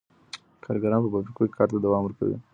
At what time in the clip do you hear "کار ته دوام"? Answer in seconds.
1.57-2.01